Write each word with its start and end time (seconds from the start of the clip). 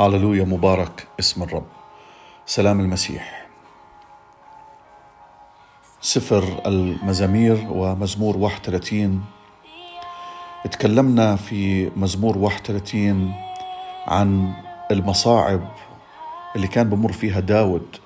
هاللويا 0.00 0.44
مبارك 0.44 1.06
اسم 1.20 1.42
الرب 1.42 1.66
سلام 2.46 2.80
المسيح 2.80 3.46
سفر 6.00 6.62
المزامير 6.66 7.66
ومزمور 7.70 8.36
31 8.36 9.24
تكلمنا 10.70 11.36
في 11.36 11.90
مزمور 11.96 12.38
31 12.38 13.34
عن 14.06 14.52
المصاعب 14.90 15.68
اللي 16.56 16.66
كان 16.66 16.88
بمر 16.88 17.12
فيها 17.12 17.40
داود. 17.40 17.96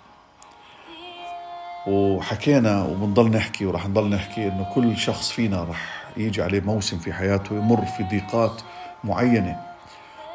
وحكينا 1.86 2.84
وبنضل 2.84 3.30
نحكي 3.30 3.66
ورح 3.66 3.86
نضل 3.86 4.10
نحكي 4.10 4.48
إنه 4.48 4.72
كل 4.74 4.96
شخص 4.96 5.30
فينا 5.30 5.64
رح 5.64 6.04
يجي 6.16 6.42
عليه 6.42 6.60
موسم 6.60 6.98
في 6.98 7.12
حياته 7.12 7.56
يمر 7.56 7.84
في 7.84 8.02
ضيقات 8.02 8.62
معينة. 9.04 9.67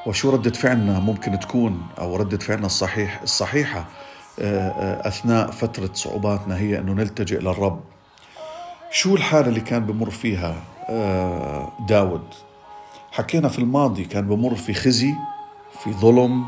وشو 0.05 0.29
ردة 0.29 0.51
فعلنا 0.51 0.99
ممكن 0.99 1.39
تكون 1.39 1.81
أو 1.99 2.15
ردة 2.15 2.37
فعلنا 2.37 2.65
الصحيح؟ 2.65 3.21
الصحيحة 3.21 3.85
آه، 4.39 4.69
آه، 4.69 5.07
أثناء 5.07 5.51
فترة 5.51 5.89
صعوباتنا 5.93 6.57
هي 6.57 6.79
أنه 6.79 6.93
نلتجئ 6.93 7.39
للرب. 7.39 7.79
شو 8.91 9.15
الحالة 9.15 9.47
اللي 9.47 9.59
كان 9.59 9.85
بمر 9.85 10.09
فيها 10.09 10.55
آه، 10.89 11.71
داود؟ 11.87 12.23
حكينا 13.11 13.49
في 13.49 13.59
الماضي 13.59 14.05
كان 14.05 14.27
بمر 14.27 14.55
في 14.55 14.73
خزي 14.73 15.13
في 15.83 15.93
ظلم 15.93 16.45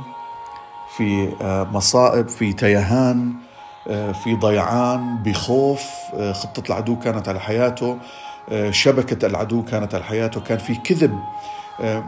في 0.98 1.31
مصائب 1.72 2.28
في 2.30 2.53
تيهان 2.53 3.34
في 4.23 4.36
ضيعان 4.36 5.23
بخوف 5.23 5.84
خطة 6.31 6.64
العدو 6.67 7.00
كانت 7.00 7.30
على 7.30 7.40
حياته 7.40 7.98
شبكة 8.70 9.26
العدو 9.26 9.64
كانت 9.64 9.95
على 9.95 10.03
حياته 10.03 10.42
كان 10.42 10.58
في 10.58 10.76
كذب. 10.76 11.20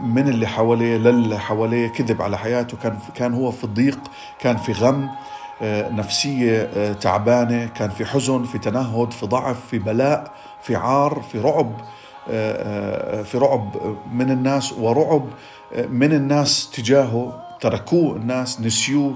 من 0.02 0.28
اللي 0.28 0.46
حواليه 0.46 0.96
للي 0.96 1.38
حواليه 1.38 1.88
كذب 1.88 2.22
على 2.22 2.38
حياته. 2.38 2.76
كان 2.76 2.98
كان 3.14 3.34
هو 3.34 3.50
في 3.50 3.66
ضيق 3.66 3.98
كان 4.38 4.56
في 4.56 4.72
غم 4.72 5.08
آه، 5.62 5.88
نفسية 5.90 6.70
آه، 6.76 6.92
تعبانة 6.92 7.66
كان 7.66 7.90
في 7.90 8.04
حزن 8.04 8.44
في 8.44 8.58
تنهد 8.58 9.12
في 9.12 9.26
ضعف 9.26 9.56
في 9.70 9.78
بلاء 9.78 10.32
في 10.62 10.76
عار 10.76 11.22
في 11.32 11.38
رعب 11.38 11.72
آه، 12.30 13.22
في 13.22 13.38
رعب 13.38 13.76
من 14.12 14.30
الناس 14.30 14.72
ورعب 14.72 15.24
من 15.88 16.12
الناس 16.12 16.70
تجاهه. 16.70 17.44
تركوه 17.60 18.16
الناس 18.16 18.60
نسيوه 18.60 19.14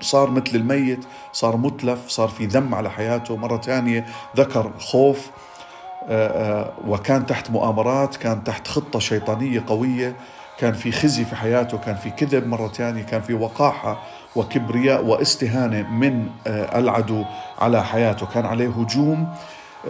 صار 0.00 0.30
مثل 0.30 0.54
الميت 0.54 1.04
صار 1.32 1.56
متلف 1.56 2.08
صار 2.08 2.28
في 2.28 2.46
ذم 2.46 2.74
على 2.74 2.90
حياته. 2.90 3.36
مرة 3.36 3.56
ثانية 3.56 4.06
ذكر 4.36 4.70
خوف 4.78 5.18
آه، 5.18 5.30
آه، 5.30 5.49
وكان 6.86 7.26
تحت 7.26 7.50
مؤامرات 7.50 8.16
كان 8.16 8.44
تحت 8.44 8.68
خطة 8.68 8.98
شيطانية 8.98 9.64
قوية 9.66 10.16
كان 10.58 10.72
في 10.72 10.92
خزي 10.92 11.24
في 11.24 11.36
حياته 11.36 11.78
كان 11.78 11.96
في 11.96 12.10
كذب 12.10 12.46
مرة 12.46 12.68
ثانية 12.68 13.02
كان 13.02 13.20
في 13.20 13.34
وقاحة 13.34 14.02
وكبرياء 14.36 15.04
واستهانة 15.04 15.90
من 15.90 16.26
آه، 16.46 16.78
العدو 16.78 17.24
على 17.58 17.84
حياته. 17.84 18.26
كان 18.26 18.46
عليه 18.46 18.68
هجوم 18.68 19.28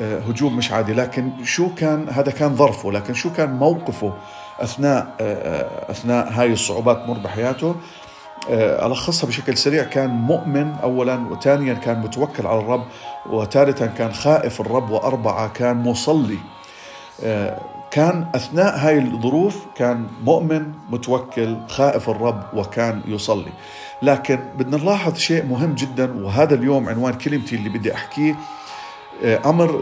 هجوم 0.01 0.57
مش 0.57 0.73
عادي. 0.73 0.93
لكن 0.93 1.31
شو 1.45 1.75
كان 1.75 2.09
هذا 2.09 2.31
كان 2.33 2.57
ظرفه. 2.57 2.93
لكن 2.93 3.15
شو 3.15 3.33
كان 3.33 3.53
موقفه 3.53 4.13
أثناء 4.61 5.15
أثناء 5.91 6.33
هاي 6.33 6.53
الصعوبات 6.53 7.09
مر 7.09 7.19
بحياته؟ 7.19 7.69
آه، 7.69 7.75
ألخصها 8.49 9.29
بشكل 9.29 9.57
سريع. 9.57 9.85
كان 9.85 10.11
مؤمن 10.11 10.73
أولا 10.83 11.15
وثانيا 11.31 11.75
كان 11.75 12.01
متوكل 12.01 12.47
على 12.47 12.61
الرب 12.61 12.85
وثالثا 13.31 13.87
كان 13.87 14.13
خائف 14.13 14.61
الرب 14.61 14.91
وأربعة 14.91 15.49
كان 15.49 15.77
مصلي. 15.77 16.39
آه، 17.25 17.61
كان 17.91 18.27
أثناء 18.35 18.79
هاي 18.79 18.99
الظروف 18.99 19.67
كان 19.77 20.07
مؤمن 20.25 20.73
متوكل 20.91 21.57
خائف 21.69 22.11
الرب 22.11 22.43
وكان 22.55 23.03
يصلي. 23.07 23.53
لكن 24.03 24.39
بدنا 24.59 24.77
نلاحظ 24.77 25.17
شيء 25.17 25.45
مهم 25.45 25.75
جدا 25.75 26.25
وهذا 26.25 26.55
اليوم 26.55 26.89
عنوان 26.89 27.15
كلمتي 27.15 27.57
اللي 27.57 27.69
بدي 27.69 27.95
أحكيه. 27.95 28.33
آه، 28.33 28.60
أمر 29.25 29.81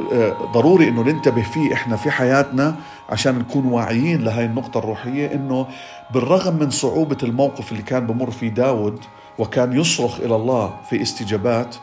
ضروري 0.53 0.89
إنه 0.89 1.03
ننتبه 1.03 1.43
فيه 1.43 1.73
إحنا 1.75 1.97
في 1.97 2.11
حياتنا 2.11 2.75
عشان 3.11 3.39
نكون 3.39 3.65
واعيين 3.67 4.25
لهي 4.25 4.45
النقطة 4.45 4.79
الروحية 4.79 5.35
إنه 5.35 5.67
بالرغم 6.15 6.55
من 6.57 6.71
صعوبة 6.71 7.17
الموقف 7.23 7.73
اللي 7.73 7.83
كان 7.83 8.07
بمر 8.07 8.31
فيه 8.31 8.49
داود 8.49 8.99
وكان 9.39 9.73
يصرخ 9.81 10.21
إلى 10.21 10.37
الله 10.37 10.75
في 10.91 11.03
استجابات 11.03 11.77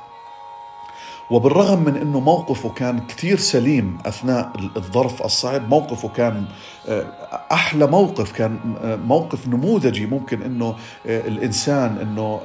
وبالرغم 1.31 1.83
من 1.83 1.95
إنه 1.95 2.19
موقفه 2.19 2.69
كان 2.69 2.99
كثير 2.99 3.37
سليم 3.37 3.97
أثناء 4.05 4.51
الظرف 4.77 5.25
الصعب 5.25 5.69
موقفه 5.69 6.09
كان 6.09 6.45
آه، 6.89 7.05
أحلى 7.51 7.87
موقف 7.87 8.31
كان 8.31 8.59
آه، 8.81 8.95
موقف 8.95 9.47
نموذجي 9.47 10.05
ممكن 10.05 10.41
إنه 10.41 10.75
آه، 11.07 11.27
الإنسان 11.27 11.97
إنه 11.97 12.41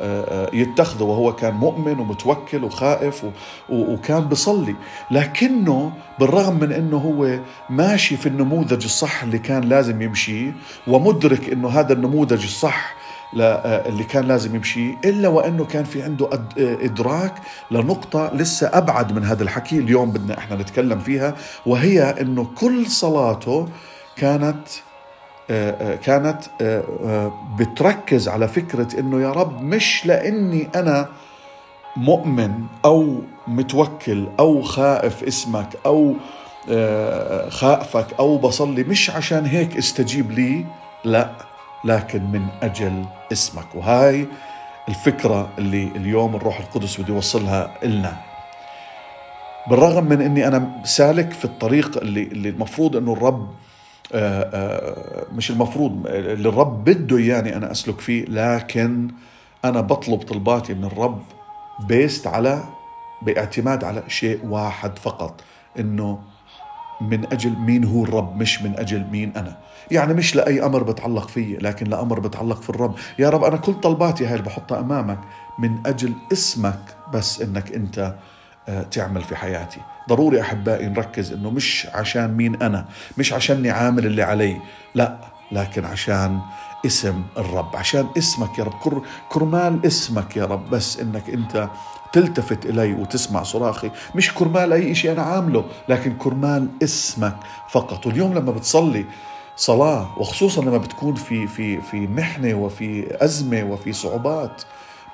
يتخذه 0.53 1.03
وهو 1.03 1.33
كان 1.33 1.55
مؤمن 1.55 2.01
ومتوكل 2.01 2.65
وخائف 2.65 3.25
وكان 3.69 4.21
بصلي 4.21 4.75
لكنه 5.11 5.93
بالرغم 6.19 6.61
من 6.61 6.73
إنه 6.73 6.97
هو 6.97 7.39
ماشي 7.71 8.17
في 8.17 8.27
النموذج 8.27 8.85
الصح 8.85 9.23
اللي 9.23 9.39
كان 9.39 9.63
لازم 9.65 10.03
يمشيه 10.03 10.55
ومدرك 10.87 11.51
إنه 11.51 11.69
هذا 11.69 11.93
النموذج 11.93 12.43
الصح 12.43 13.00
اللي 13.35 14.05
كان 14.05 14.25
لازم 14.25 14.55
يمشي 14.57 14.91
إلا 15.05 15.29
وأنه 15.29 15.65
كان 15.65 15.85
في 15.85 16.03
عنده 16.03 16.29
آه، 16.33 16.39
إدراك 16.59 17.35
لنقطة 17.71 18.31
لسه 18.35 18.71
أبعد 18.73 19.13
من 19.13 19.25
هذا 19.25 19.43
الحكي 19.43 19.79
اليوم 19.79 20.11
بدنا 20.11 20.39
إحنا 20.39 20.57
نتكلم 20.57 20.99
فيها 20.99 21.35
وهي 21.67 22.03
أنه 22.21 22.47
كل 22.61 22.87
صلاته 22.87 23.69
كانت 24.17 24.69
آه، 25.51 25.95
كانت 25.95 26.41
بتركز 27.59 28.29
على 28.29 28.49
فكرة 28.49 29.01
أنه 29.01 29.21
يا 29.23 29.33
رب 29.33 29.63
مش 29.63 30.07
لأني 30.07 30.69
أنا 30.75 31.09
مؤمن 31.97 32.53
أو 32.85 33.15
متوكل 33.47 34.29
أو 34.41 34.63
خائف 34.63 35.23
اسمك 35.25 35.69
أو 35.87 36.15
خائفك 37.49 38.07
أو 38.19 38.39
بصلي 38.39 38.85
مش 38.85 39.11
عشان 39.11 39.47
هيك 39.47 39.77
استجيب 39.77 40.31
لي 40.31 40.65
لا. 41.05 41.50
لكن 41.85 42.23
من 42.23 42.47
أجل 42.63 43.05
اسمك. 43.33 43.75
وهاي 43.75 44.27
الفكرة 44.89 45.49
اللي 45.59 45.89
اليوم 45.97 46.37
الروح 46.37 46.61
القدس 46.61 47.01
بده 47.01 47.15
يوصلها 47.15 47.79
لنا 47.83 48.17
بالرغم 49.71 50.05
من 50.05 50.21
إني 50.23 50.49
أنا 50.49 50.81
سالك 50.85 51.33
في 51.33 51.45
الطريق 51.45 51.97
اللي 51.97 52.23
اللي 52.23 52.49
المفروض 52.49 52.97
إنه 52.97 53.13
الرب 53.13 53.51
آآ 54.13 54.43
آه، 54.43 54.43
آآ 54.43 55.21
آه، 55.21 55.27
مش 55.35 55.51
المفروض 55.51 56.07
اللي 56.07 56.49
الرب 56.49 56.85
بده 56.85 57.17
إياني 57.17 57.57
أنا 57.57 57.71
أسلك 57.71 58.01
فيه 58.01 58.25
لكن 58.25 59.09
أنا 59.65 59.81
بطلب 59.81 60.21
طلباتي 60.23 60.75
من 60.75 60.85
الرب 60.85 61.23
بيست 61.89 62.27
على 62.27 62.65
باعتماد 63.23 63.85
على 63.85 64.03
شيء 64.09 64.47
واحد 64.47 64.99
فقط 64.99 65.41
إنه 65.79 66.19
من 67.01 67.25
أجل 67.33 67.51
مين 67.59 67.85
هو 67.85 68.05
الرب 68.05 68.37
مش 68.37 68.63
من 68.63 68.79
أجل 68.79 69.05
مين 69.13 69.33
أنا. 69.37 69.57
يعني 69.91 70.15
مش 70.15 70.37
لأي 70.37 70.67
أمر 70.67 70.83
بتعلق 70.83 71.29
فيه 71.29 71.59
لكن 71.59 71.87
لأمر 71.87 72.21
بتعلق 72.21 72.63
في 72.63 72.71
الرب. 72.71 72.95
يا 73.19 73.31
رب 73.31 73.45
أنا 73.45 73.57
كل 73.57 73.75
طلباتي 73.75 74.27
هاي 74.27 74.33
اللي 74.33 74.45
بحطها 74.45 74.81
أمامك 74.81 75.19
من 75.59 75.79
أجل 75.87 76.13
اسمك 76.33 76.81
بس 77.15 77.43
إنك 77.43 77.73
أنت 77.73 78.15
آه، 78.69 78.83
تعمل 78.83 79.23
في 79.23 79.37
حياتي. 79.37 79.81
ضروري 80.09 80.41
أحبائي 80.41 80.87
نركز 80.89 81.33
إنه 81.33 81.51
مش 81.51 81.87
عشان 81.95 82.35
مين 82.35 82.63
أنا 82.63 82.85
مش 83.19 83.33
عشانني 83.33 83.71
عامل 83.71 84.07
اللي 84.07 84.23
علي. 84.23 84.57
لا 84.95 85.17
لكن 85.53 85.85
عشان 85.85 86.41
اسم 86.87 87.23
الرب 87.39 87.77
عشان 87.77 88.07
اسمك 88.19 88.59
يا 88.59 88.65
رب. 88.65 89.03
كرمال 89.29 89.87
اسمك 89.87 90.37
يا 90.37 90.45
رب 90.45 90.71
بس 90.71 91.01
إنك 91.01 91.31
أنت 91.31 91.69
تلتفت 92.13 92.67
إلي 92.67 92.93
وتسمع 92.95 93.43
صراخي. 93.43 93.91
مش 94.15 94.35
كرمال 94.35 94.73
أي 94.73 94.95
شيء 94.95 95.13
أنا 95.13 95.23
عامله 95.23 95.65
لكن 95.89 96.13
كرمال 96.19 96.69
اسمك 96.83 97.37
فقط. 97.71 98.07
واليوم 98.07 98.35
لما 98.35 98.53
بتصلي 98.53 99.05
صلاة 99.57 100.19
وخصوصا 100.19 100.63
لما 100.63 100.79
بتكون 100.79 101.15
في 101.15 101.47
في 101.47 101.81
في 101.81 101.97
محنة 102.07 102.55
وفي 102.55 103.17
أزمة 103.25 103.63
وفي 103.65 103.93
صعوبات 103.93 104.63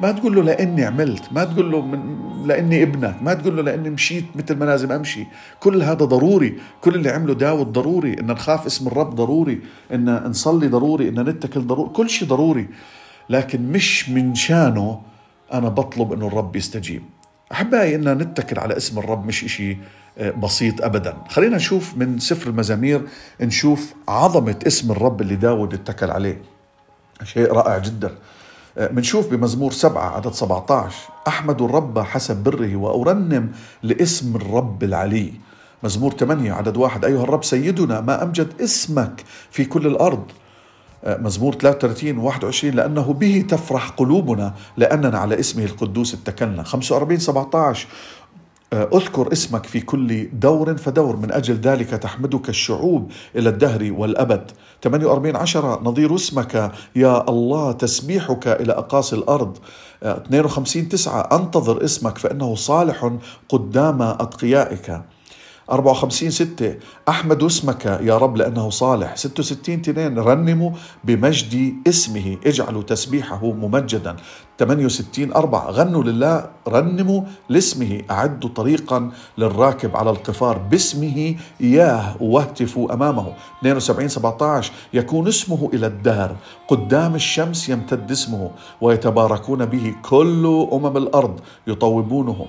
ما 0.00 0.12
تقول 0.12 0.34
له 0.34 0.43
لأني 0.43 0.84
عملت 0.84 1.32
ما 1.32 1.44
تقول 1.44 1.72
له 1.72 1.81
من 1.81 2.26
لأني 2.46 2.82
ابنك 2.82 3.22
ما 3.22 3.34
تقول 3.34 3.56
له 3.56 3.62
لأني 3.62 3.90
مشيت 3.90 4.25
مثل 4.34 4.56
ما 4.56 4.64
لازم 4.64 4.93
أمشي. 4.93 5.26
كل 5.60 5.82
هذا 5.82 6.04
ضروري 6.04 6.58
كل 6.81 6.94
اللي 6.94 7.10
عمله 7.10 7.34
داود 7.34 7.72
ضروري 7.72 8.20
إن 8.20 8.26
نخاف 8.26 8.66
اسم 8.66 8.87
الرب 8.87 9.14
ضروري 9.14 9.60
إن 9.93 10.14
نصلي 10.14 10.69
ضروري 10.69 11.08
إن 11.08 11.20
نتكل 11.20 11.60
ضروري 11.60 11.90
كل 11.90 12.10
شيء 12.10 12.28
ضروري. 12.28 12.69
لكن 13.31 13.72
مش 13.72 14.08
من 14.08 14.34
شانه 14.34 15.00
أنا 15.52 15.69
بطلب 15.69 16.12
أنه 16.12 16.26
الرب 16.26 16.56
يستجيب. 16.56 17.02
أحبائي 17.52 17.94
أن 17.94 18.19
نتكل 18.19 18.58
على 18.58 18.76
اسم 18.76 18.98
الرب 18.98 19.26
مش 19.26 19.44
إشي 19.44 19.76
آه، 20.19 20.31
بسيط 20.31 20.82
أبدا. 20.84 21.16
خلينا 21.28 21.56
نشوف 21.56 21.96
من 21.96 22.19
سفر 22.19 22.50
المزامير 22.50 23.02
نشوف 23.40 23.94
عظمة 24.08 24.58
اسم 24.66 24.93
الرب 24.93 25.20
اللي 25.20 25.37
داود 25.37 25.75
اتكل 25.75 26.10
عليه. 26.10 26.43
شيء 27.25 27.52
رائع 27.52 27.78
جدا. 27.78 28.10
بنشوف 28.76 29.26
آه، 29.26 29.31
بمزمور 29.37 29.73
سبعة 29.73 30.17
عدد 30.17 30.32
17 30.32 30.94
أحمد 31.28 31.62
الرب 31.62 31.99
حسب 31.99 32.37
بره 32.37 32.76
وأرنم 32.76 33.52
لاسم 33.82 34.37
الرب 34.37 34.84
العلي. 34.84 35.32
مزمور 35.82 36.12
8 36.12 36.52
عدد 36.52 36.76
واحد. 36.76 37.05
أيها 37.05 37.23
الرب 37.23 37.44
سيدنا 37.44 38.00
ما 38.00 38.23
أمجد 38.23 38.49
اسمك 38.61 39.25
في 39.50 39.64
كل 39.64 39.87
الأرض. 39.87 40.25
مزمور 41.06 41.55
33 41.55 42.19
21 42.19 42.75
لأنه 42.75 43.12
به 43.12 43.44
تفرح 43.49 43.88
قلوبنا 43.88 44.55
لأننا 44.76 45.19
على 45.19 45.40
اسمه 45.40 45.64
القدوس 45.64 46.14
اتكلنا 46.14 46.62
45 46.62 47.19
17 47.19 47.88
اذكر 48.72 49.32
اسمك 49.32 49.66
في 49.66 49.80
كل 49.80 50.28
دور 50.32 50.76
فدور 50.76 51.16
من 51.16 51.32
أجل 51.32 51.54
ذلك 51.54 51.90
تحمدك 51.90 52.48
الشعوب 52.48 53.12
إلى 53.36 53.48
الدهر 53.48 53.92
والأبد. 53.92 54.50
48 54.82 55.36
عشرة 55.36 55.80
نظير 55.82 56.14
اسمك 56.14 56.72
يا 56.96 57.28
الله 57.28 57.72
تسبيحك 57.72 58.48
إلى 58.48 58.72
أقاصي 58.72 59.16
الأرض. 59.16 59.58
52 60.02 60.88
تسعة 60.88 61.20
أنتظر 61.20 61.84
اسمك 61.84 62.18
فإنه 62.18 62.54
صالح 62.54 63.10
قدام 63.48 64.02
أتقيائك. 64.02 65.00
54 65.70 66.30
6 66.30 66.74
أحمد 67.08 67.42
اسمك 67.42 67.84
يا 67.86 68.18
رب 68.18 68.36
لأنه 68.36 68.70
صالح. 68.70 69.16
66 69.16 69.80
2 69.80 70.18
رنموا 70.18 70.70
بمجد 71.04 71.74
اسمه. 71.88 72.36
اجعلوا 72.46 72.82
تسبيحه 72.82 73.46
ممجدا. 73.46 74.16
68 74.58 75.32
4 75.32 75.70
غنوا 75.70 76.02
لله. 76.04 76.46
رنموا 76.68 77.22
لاسمه. 77.48 78.02
أعدوا 78.10 78.50
طريقا 78.50 79.10
للراكب 79.38 79.96
على 79.96 80.10
القفار 80.10 80.58
باسمه. 80.58 81.34
إياه 81.60 82.22
واهتفوا 82.22 82.94
أمامه. 82.94 83.32
72 83.60 84.08
17 84.08 84.72
يكون 84.94 85.28
اسمه 85.28 85.70
إلى 85.74 85.86
الدهر. 85.86 86.36
قدام 86.69 87.14
الشمس 87.14 87.69
يمتد 87.69 88.10
اسمه. 88.10 88.50
ويتباركون 88.80 89.64
به 89.66 89.94
كل 90.02 90.69
أمم 90.72 90.96
الأرض 90.96 91.40
يطوبونه. 91.66 92.46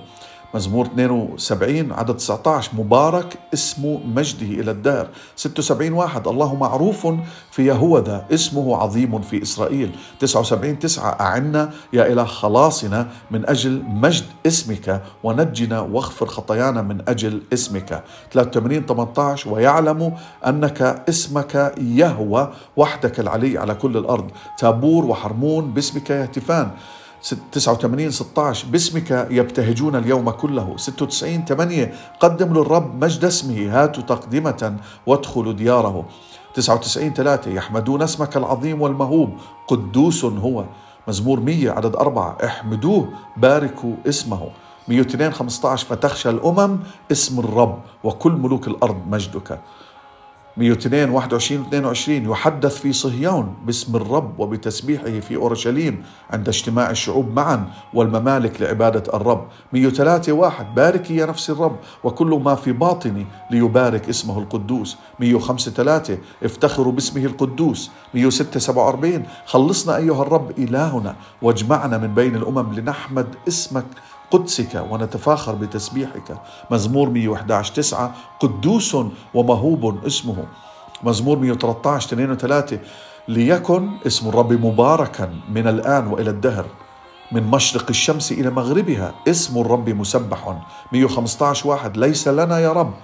مزمور 0.54 0.86
72 0.86 1.92
عدد 1.92 2.16
19 2.16 2.70
مبارك 2.78 3.38
اسم 3.54 3.98
مجده 4.14 4.46
إلى 4.46 4.70
الدار. 4.70 5.08
76 5.36 5.92
واحد. 5.92 6.28
الله 6.28 6.54
معروف 6.54 7.06
في 7.50 7.66
يهوذا. 7.66 8.26
اسمه 8.32 8.76
عظيم 8.76 9.20
في 9.22 9.42
إسرائيل. 9.42 9.90
79 10.20 10.78
تسعة. 10.78 11.16
أعنا 11.20 11.70
يا 11.92 12.12
إله 12.12 12.24
خلاصنا 12.24 13.08
من 13.30 13.48
أجل 13.48 13.82
مجد 13.88 14.24
اسمك 14.46 15.02
ونجنا 15.24 15.80
واغفر 15.80 16.26
خطايانا 16.26 16.82
من 16.82 17.08
أجل 17.08 17.42
اسمك. 17.52 18.04
83 18.32 18.86
18 18.86 19.50
ويعلم 19.50 20.14
أنك 20.46 20.82
اسمك 21.08 21.74
يهوى 21.80 22.52
وحدك 22.76 23.20
العلي 23.20 23.58
على 23.58 23.74
كل 23.74 23.96
الأرض. 23.96 24.30
تابور 24.58 25.06
وحرمون 25.06 25.70
باسمك 25.70 26.10
يهتفان 26.10 26.70
89 27.22 28.10
16 28.10 28.66
باسمك 28.66 29.26
يبتهجون 29.30 29.96
اليوم 29.96 30.30
كله. 30.30 30.76
96 30.76 31.44
8 31.44 31.92
قدم 32.20 32.52
للرب 32.54 33.04
مجد 33.04 33.24
اسمه. 33.24 33.68
هاتوا 33.70 34.02
تقدمة 34.02 34.76
وادخلوا 35.06 35.52
دياره. 35.52 36.04
99 36.54 37.14
3 37.14 37.50
يحمدون 37.50 38.02
اسمك 38.02 38.36
العظيم 38.36 38.82
والمهوب. 38.82 39.30
قدوس 39.68 40.24
هو. 40.24 40.64
مزمور 41.08 41.40
100 41.40 41.70
عدد 41.70 41.96
أربعة. 41.96 42.36
احمدوه. 42.44 43.08
باركوا 43.36 43.94
اسمه. 44.08 44.50
102 44.88 45.32
15 45.32 45.86
فتخشى 45.86 46.30
الأمم. 46.30 46.78
اسم 47.12 47.38
الرب. 47.38 47.78
وكل 48.04 48.32
ملوك 48.32 48.68
الأرض 48.68 48.96
مجدك. 49.06 49.60
102 50.58 51.10
21 51.10 51.60
22 51.68 52.30
يحدث 52.30 52.80
في 52.80 52.92
صهيون 52.92 53.54
باسم 53.66 53.96
الرب 53.96 54.40
وبتسبيحه 54.40 55.20
في 55.20 55.36
أورشليم 55.36 56.02
عند 56.30 56.48
اجتماع 56.48 56.90
الشعوب 56.90 57.34
معا 57.34 57.70
والممالك 57.94 58.62
لعبادة 58.62 59.02
الرب. 59.14 59.46
103 59.72 60.32
واحد 60.32 60.74
باركي 60.74 61.16
يا 61.16 61.26
نفس 61.26 61.50
الرب 61.50 61.76
وكل 62.04 62.26
ما 62.44 62.54
في 62.54 62.72
باطني 62.72 63.26
ليبارك 63.50 64.08
اسمه 64.08 64.38
القدوس. 64.38 64.96
105 65.20 65.70
3 65.70 66.18
افتخروا 66.44 66.92
باسمه 66.92 67.24
القدوس. 67.24 67.90
106 68.14 68.60
47 68.60 69.22
خلصنا 69.46 69.96
أيها 69.96 70.22
الرب 70.22 70.58
إلهنا 70.58 71.16
واجمعنا 71.42 71.98
من 71.98 72.14
بين 72.14 72.36
الأمم 72.36 72.74
لنحمد 72.74 73.34
اسمك. 73.48 73.86
قدسك 74.30 74.86
ونتفاخر 74.90 75.54
بتسبيحك. 75.54 76.38
مزمور 76.70 77.10
111 77.10 77.74
9 77.74 78.14
قدوس 78.40 78.96
ومهوب 79.34 80.04
اسمه. 80.06 80.46
مزمور 81.02 81.38
113 81.38 82.12
2 82.12 82.36
3 82.36 82.78
ليكن 83.28 83.90
اسم 84.06 84.28
الرب 84.28 84.52
مباركا 84.52 85.34
من 85.48 85.68
الآن 85.68 86.06
وإلى 86.06 86.30
الدهر. 86.30 86.66
من 87.32 87.42
مشرق 87.42 87.86
الشمس 87.90 88.32
إلى 88.32 88.50
مغربها 88.50 89.14
اسم 89.28 89.60
الرب 89.60 89.88
مسبح. 89.88 90.56
115 90.92 91.68
واحد 91.68 91.96
ليس 91.96 92.28
لنا 92.28 92.58
يا 92.58 92.72
رب. 92.72 92.94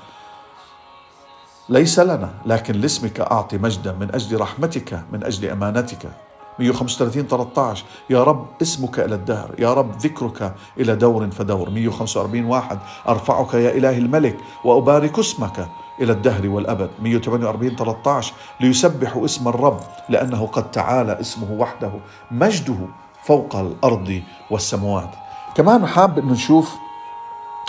ليس 1.69 1.99
لنا 1.99 2.31
لكن 2.47 2.75
لاسمك 2.75 3.21
أعطي 3.21 3.59
مجدا 3.59 3.93
من 3.93 4.15
أجل 4.15 4.41
رحمتك 4.41 5.05
من 5.13 5.25
أجل 5.25 5.51
أمانتك. 5.51 6.11
135 6.59 7.27
13 7.29 7.85
يا 8.11 8.25
رب 8.25 8.47
اسمك 8.63 9.01
إلى 9.01 9.15
الدهر. 9.15 9.55
يا 9.59 9.75
رب 9.75 9.97
ذكرك 9.99 10.55
إلى 10.79 10.97
دور 10.97 11.31
فدور. 11.31 11.71
145 11.71 12.45
واحد. 12.45 12.79
أرفعك 13.09 13.55
يا 13.55 13.71
إله 13.71 13.99
الملك 13.99 14.37
وأبارك 14.65 15.19
اسمك 15.19 15.69
إلى 16.01 16.13
الدهر 16.13 16.49
والأبد. 16.49 16.91
148 17.03 17.77
13 17.77 18.33
ليسبحوا 18.61 19.25
اسم 19.25 19.49
الرب 19.49 19.81
لأنه 20.09 20.47
قد 20.47 20.71
تعالى 20.71 21.21
اسمه 21.21 21.53
وحده. 21.53 21.93
مجده 22.31 22.79
فوق 23.25 23.57
الأرض 23.57 24.23
والسماوات 24.51 25.11
كمان 25.55 25.87
حاب 25.87 26.19
أن 26.19 26.29
نشوف 26.29 26.75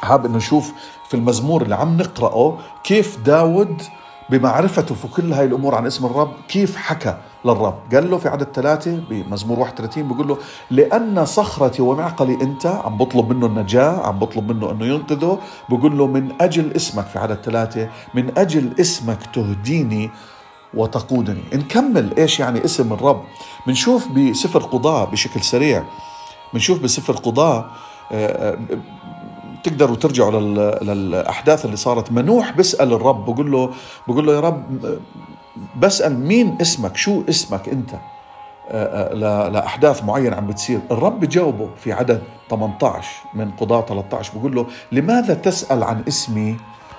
حاب 0.04 0.26
أن 0.26 0.32
نشوف 0.32 0.72
في 1.08 1.14
المزمور 1.14 1.62
اللي 1.62 1.76
عم 1.76 1.98
نقرأه 1.98 2.58
كيف 2.84 3.18
داود 3.20 3.82
بمعرفته 4.30 4.96
في 4.96 5.08
كل 5.08 5.34
هاي 5.34 5.46
الأمور 5.46 5.76
عن 5.76 5.86
اسم 5.86 6.06
الرب 6.06 6.32
كيف 6.48 6.76
حكى 6.76 7.18
للرب؟ 7.46 7.76
قال 7.94 8.12
له 8.12 8.18
في 8.18 8.30
عدد 8.30 8.48
ثلاثة 8.54 9.00
بمزمور 9.10 9.60
31 9.60 10.08
بيقول 10.08 10.28
له 10.28 10.38
لأن 10.72 11.26
صخرتي 11.26 11.82
ومعقلي 11.82 12.34
أنت 12.42 12.66
عم 12.66 12.98
بطلب 12.98 13.34
منه 13.34 13.46
النجاة 13.46 14.08
عم 14.08 14.20
بطلب 14.20 14.52
منه 14.52 14.72
أنه 14.72 14.86
ينقذه. 14.86 15.40
بيقول 15.70 15.98
له 15.98 16.08
من 16.08 16.32
أجل 16.42 16.72
اسمك 16.76 17.06
في 17.06 17.20
عدد 17.20 17.36
ثلاثة 17.36 17.90
من 18.14 18.38
أجل 18.38 18.74
اسمك 18.80 19.20
تهديني 19.34 20.10
وتقودني. 20.74 21.44
نكمل 21.54 22.18
إيش 22.18 22.40
يعني 22.40 22.66
اسم 22.66 22.94
الرب. 22.94 23.24
بنشوف 23.68 24.08
بسفر 24.08 24.60
قضاء 24.60 25.10
بشكل 25.10 25.42
سريع. 25.42 25.84
بنشوف 26.54 26.80
بسفر 26.80 27.14
قضاء 27.14 27.72
آه، 28.12 28.28
آه، 28.52 28.58
تقدروا 29.66 29.96
ترجعوا 29.96 30.32
للأحداث 30.82 31.66
اللي 31.66 31.78
صارت. 31.78 32.12
منوح 32.12 32.52
بيسأل 32.52 32.94
الرب 32.94 33.26
بقول 33.26 33.52
له 33.52 33.70
بقول 34.08 34.28
له 34.28 34.34
يا 34.34 34.40
رب 34.40 34.64
بسأل 35.80 36.20
مين 36.20 36.58
اسمك؟ 36.62 36.98
شو 36.98 37.24
اسمك 37.30 37.70
أنت؟ 37.70 37.94
آه، 38.70 39.12
آه، 39.12 39.50
لأحداث 39.50 40.04
معينة 40.04 40.36
عم 40.36 40.48
بتصير. 40.48 40.80
الرب 40.92 41.20
بجاوبه 41.20 41.70
في 41.84 41.94
عدد 41.94 42.22
18 42.50 43.08
من 43.34 43.52
قضاة 43.52 43.82
13 43.82 44.32
بقول 44.38 44.56
له 44.56 44.68
لماذا 44.92 45.34
تسأل 45.34 45.84
عن 45.84 46.04
اسمي 46.08 46.58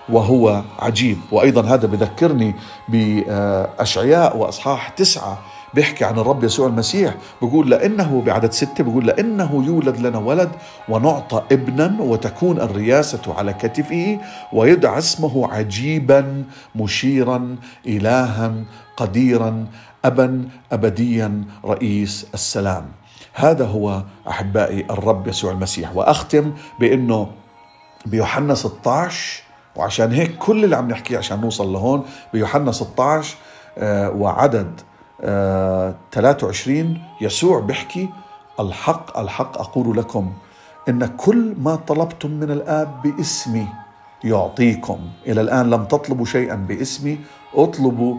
وهو 0.08 0.62
عجيب؟ 0.78 1.18
وأيضا 1.32 1.62
هذا 1.62 1.87
بذكرني 1.87 2.54
بأشعياء 2.88 4.37
وأصحاح 4.37 4.88
تسعة 4.88 5.38
بيحكي 5.76 6.04
عن 6.04 6.18
الرب 6.18 6.45
يسوع 6.45 6.66
المسيح 6.66 7.14
بيقول 7.42 7.71
لأنه 7.71 8.23
بعدد 8.26 8.52
ستة 8.52 8.85
بيقول 8.85 9.06
لأنه 9.06 9.64
يولد 9.66 9.97
لنا 10.00 10.18
ولد 10.18 10.50
ونعطى 10.88 11.42
ابنا 11.52 11.97
وتكون 12.00 12.61
الرياسة 12.61 13.35
على 13.37 13.52
كتفه 13.52 14.18
ويدعى 14.52 14.99
اسمه 14.99 15.52
عجيبا 15.52 16.45
مشيرا 16.75 17.56
إلها 17.87 18.54
قديرا 18.97 19.66
أبا 20.04 20.49
أبديا 20.73 21.45
رئيس 21.64 22.26
السلام. 22.35 22.85
هذا 23.35 23.66
هو 23.66 24.02
أحبائي 24.28 24.87
الرب 24.90 25.28
يسوع 25.28 25.52
المسيح. 25.52 25.97
وأختم 25.97 26.52
بأنه 26.80 27.30
بيوحنا 28.06 28.54
16 28.54 29.42
وعشان 29.76 30.12
هيك 30.12 30.37
كل 30.38 30.64
اللي 30.64 30.76
عم 30.76 30.88
نحكيه 30.88 31.18
عشان 31.18 31.40
نوصل 31.40 31.73
لهون 31.73 32.04
بيوحنا 32.33 32.73
16 32.73 33.37
آه، 33.78 34.11
وعدد 34.11 34.80
23 35.20 36.99
يسوع 37.20 37.61
بيحكي 37.61 38.08
الحق 38.61 39.18
الحق 39.18 39.58
أقول 39.58 39.96
لكم 39.96 40.32
إن 40.88 41.06
كل 41.06 41.54
ما 41.58 41.76
طلبتم 41.76 42.30
من 42.30 42.50
الآب 42.50 43.02
باسمي 43.02 43.68
يعطيكم. 44.25 44.99
إلى 45.26 45.40
الآن 45.40 45.70
لم 45.70 45.85
تطلبوا 45.85 46.25
شيئا 46.25 46.54
باسمي 46.54 47.18
اطلبوا 47.54 48.18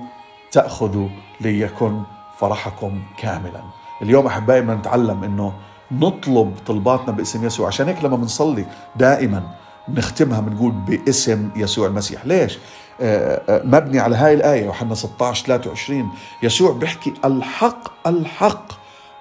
تأخذوا 0.51 1.09
ليكن 1.41 2.01
فرحكم 2.37 3.01
كاملا. 3.17 3.61
اليوم 4.01 4.25
أحبائي 4.25 4.61
بدنا 4.61 4.75
نتعلم 4.75 5.23
إنه 5.23 5.53
نطلب 5.91 6.53
طلباتنا 6.67 7.11
باسم 7.11 7.45
يسوع. 7.45 7.67
عشان 7.67 7.87
هيك 7.87 8.03
لما 8.03 8.15
بنصلي 8.15 8.65
دائما 8.95 9.43
نختمها 9.89 10.39
بنقول 10.39 10.71
باسم 10.71 11.49
يسوع 11.55 11.87
المسيح. 11.87 12.25
ليش؟ 12.25 12.59
آه، 13.01 13.41
آه، 13.49 13.61
مبني 13.65 13.99
على 13.99 14.15
هاي 14.15 14.33
الآية 14.33 14.65
يوحنا 14.65 14.95
16 14.95 15.45
23 15.45 16.09
يسوع 16.43 16.71
بيحكي 16.71 17.13
الحق 17.25 18.07
الحق. 18.07 18.71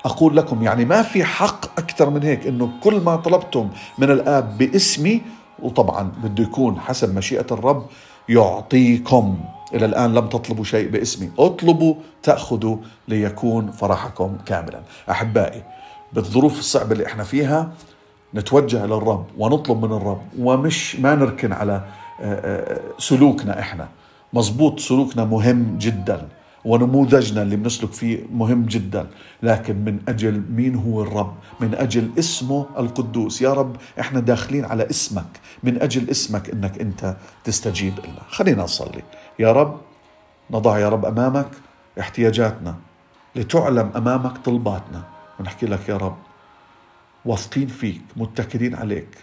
أقول 0.04 0.37
لكم 0.37 0.62
يعني 0.62 0.85
ما 0.85 1.02
في 1.02 1.25
حق 1.25 1.78
أكثر 1.78 2.11
من 2.11 2.23
هيك 2.23 2.47
إنه 2.47 2.71
كل 2.83 3.00
ما 3.00 3.16
طلبتم 3.16 3.68
من 3.99 4.11
الآب 4.11 4.59
باسمي 4.59 5.23
وطبعا 5.62 6.12
بده 6.23 6.45
يكون 6.45 6.80
حسب 6.80 7.16
مشيئة 7.16 7.47
الرب 7.50 7.87
يعطيكم. 8.28 9.38
إلى 9.75 9.87
الآن 9.87 10.14
لم 10.14 10.28
تطلبوا 10.28 10.64
شيء 10.64 10.88
باسمي 10.88 11.30
اطلبوا 11.38 11.95
تأخذوا 12.23 12.76
ليكون 13.09 13.71
فرحكم 13.71 14.37
كاملا. 14.47 14.80
أحبائي 15.11 15.62
بالظروف 16.12 16.59
الصعبة 16.59 16.92
اللي 16.92 17.06
إحنا 17.06 17.25
فيها 17.25 17.71
نتوجه 18.35 18.85
إلى 18.85 18.95
الرب 18.95 19.26
ونطلب 19.38 19.85
من 19.85 19.97
الرب 19.97 20.23
ومش 20.38 20.97
ما 20.97 21.14
نركن 21.14 21.52
على 21.52 21.85
سلوكنا 22.99 23.61
إحنا. 23.61 23.88
مزبوط 24.32 24.80
سلوكنا 24.80 25.25
مهم 25.25 25.78
جدا 25.78 26.28
ونموذجنا 26.64 27.42
اللي 27.42 27.56
بنسلك 27.56 27.92
فيه 27.92 28.25
مهم 28.32 28.66
جدا. 28.66 29.06
لكن 29.42 29.76
من 29.76 30.00
أجل 30.08 30.42
مين 30.50 30.75
هو 30.75 31.02
الرب؟ 31.02 31.35
من 31.61 31.75
أجل 31.75 32.11
اسمه 32.18 32.66
القدوس. 32.78 33.42
يا 33.42 33.52
رب 33.52 33.76
إحنا 34.00 34.20
داخلين 34.20 34.64
على 34.64 34.90
اسمك. 34.90 35.40
من 35.62 35.82
أجل 35.82 36.11
اسمك 36.11 36.50
إنك 36.50 36.80
أنت 36.80 37.16
تستجيب 37.44 37.92
لنا. 37.99 38.23
خلينا 38.30 38.62
نصلي. 38.62 39.02
يا 39.38 39.52
رب 39.52 39.80
نضع 40.50 40.78
يا 40.78 40.88
رب 40.88 41.04
أمامك 41.04 41.49
احتياجاتنا 42.00 42.75
لتعلم 43.37 43.90
أمامك 43.96 44.38
طلباتنا. 44.38 45.02
ونحكي 45.40 45.66
لك 45.66 45.88
يا 45.88 45.96
رب 45.96 46.16
واثقين 47.25 47.66
فيك 47.66 48.02
متكلين 48.16 48.75
عليك. 48.75 49.18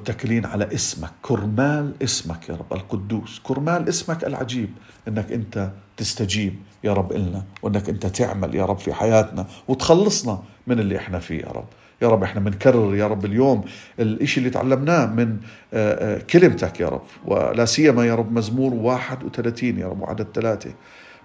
متكلين 0.00 0.46
على 0.46 0.74
اسمك. 0.74 1.10
كرمال 1.22 1.92
اسمك 2.02 2.48
يا 2.48 2.54
رب 2.54 2.72
القدوس. 2.72 3.40
كرمال 3.42 3.88
اسمك 3.88 4.24
العجيب. 4.24 4.70
إنك 5.08 5.32
أنت 5.32 5.70
تستجيب 5.96 6.54
يا 6.84 6.92
رب 6.92 7.12
إلنا. 7.12 7.44
وإنك 7.62 7.88
أنت 7.88 8.06
تعمل 8.06 8.54
يا 8.54 8.64
رب 8.64 8.78
في 8.78 8.92
حياتنا. 8.92 9.46
وتخلصنا 9.68 10.42
من 10.66 10.78
اللي 10.80 10.96
إحنا 10.96 11.18
فيه 11.18 11.40
يا 11.40 11.48
رب. 11.48 11.64
يا 12.02 12.08
رب 12.08 12.22
إحنا 12.22 12.40
بنكرر 12.40 12.94
يا 12.94 13.06
رب 13.06 13.24
اليوم 13.24 13.64
الإشي 14.00 14.38
اللي 14.40 14.50
تعلمناه 14.50 15.06
من 15.06 15.36
آه، 15.74 16.16
آه، 16.16 16.18
كلمتك 16.18 16.80
يا 16.80 16.88
رب. 16.88 17.02
ولا 17.24 17.64
سيما 17.64 18.06
يا 18.06 18.14
رب 18.14 18.32
مزمور 18.32 18.74
31 18.74 19.78
يا 19.78 19.86
رب 19.88 20.00
وعدد 20.00 20.26
ثلاثة. 20.34 20.70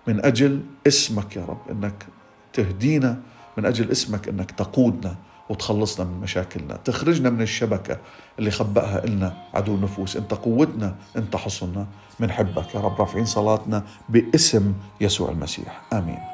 من 0.07 0.25
أجل 0.25 0.61
اسمك 0.87 1.35
يا 1.35 1.45
رب 1.45 1.61
إنك 1.71 2.05
تهدينا. 2.53 3.19
من 3.57 3.65
أجل 3.65 3.91
اسمك 3.91 4.27
إنك 4.29 4.51
تقودنا. 4.51 5.15
وتخلصنا 5.51 6.05
من 6.05 6.21
مشاكلنا 6.21 6.75
تخرجنا 6.75 7.29
من 7.29 7.41
الشبكة 7.41 7.97
اللي 8.39 8.51
خبأها 8.51 9.03
إلنا 9.03 9.33
عدو 9.53 9.75
النفوس. 9.75 10.17
أنت 10.17 10.33
قوتنا 10.33 10.95
أنت 11.17 11.35
حصننا. 11.35 11.87
منحبك 12.19 12.75
يا 12.75 12.79
رب. 12.79 13.01
رافعين 13.01 13.25
صلاتنا 13.25 13.83
باسم 14.09 14.73
يسوع 15.01 15.29
المسيح. 15.29 15.81
آمين. 15.93 16.30